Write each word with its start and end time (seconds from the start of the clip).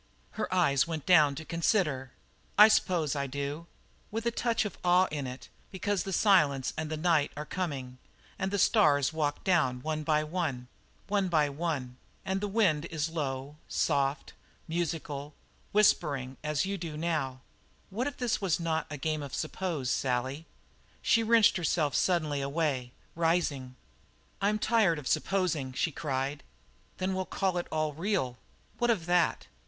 Her 0.31 0.51
eyes 0.51 0.87
went 0.87 1.05
down 1.05 1.35
to 1.35 1.45
consider. 1.45 2.09
"I 2.57 2.69
s'pose 2.69 3.15
I 3.15 3.27
do." 3.27 3.67
"With 4.09 4.25
a 4.25 4.31
touch 4.31 4.65
of 4.65 4.75
awe 4.83 5.05
in 5.11 5.27
it, 5.27 5.47
because 5.69 6.01
the 6.05 6.11
silence 6.11 6.73
and 6.75 6.89
the 6.89 6.97
night 6.97 7.31
are 7.37 7.45
coming, 7.45 7.99
and 8.39 8.49
the 8.49 8.57
stars 8.57 9.13
walk 9.13 9.43
down, 9.43 9.79
one 9.83 10.01
by 10.01 10.23
one 10.23 10.69
one 11.05 11.27
by 11.27 11.49
one. 11.49 11.97
And 12.25 12.41
the 12.41 12.47
wind 12.47 12.85
is 12.85 13.09
low, 13.09 13.57
soft, 13.67 14.33
musical, 14.67 15.35
whispering, 15.71 16.35
as 16.43 16.65
you 16.65 16.79
do 16.79 16.97
now 16.97 17.41
What 17.91 18.07
if 18.07 18.17
this 18.17 18.41
were 18.41 18.49
not 18.57 18.87
a 18.89 18.97
game 18.97 19.21
of 19.21 19.35
suppose, 19.35 19.91
Sally?" 19.91 20.47
She 21.03 21.21
wrenched 21.21 21.57
herself 21.57 21.93
suddenly 21.93 22.41
away, 22.41 22.91
rising. 23.15 23.75
"I'm 24.41 24.57
tired 24.57 24.97
of 24.97 25.07
supposing!" 25.07 25.73
she 25.73 25.91
cried. 25.91 26.41
"Then 26.97 27.13
we'll 27.13 27.25
call 27.25 27.59
it 27.59 27.67
all 27.71 27.93
real. 27.93 28.39
What 28.79 28.89
of 28.89 29.05
that?" 29.05 29.45